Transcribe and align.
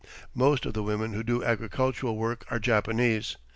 Most 0.33 0.65
of 0.65 0.73
the 0.73 0.81
women 0.81 1.13
who 1.13 1.21
do 1.21 1.43
agricultural 1.43 2.17
work 2.17 2.43
are 2.49 2.57
Japanese. 2.57 3.37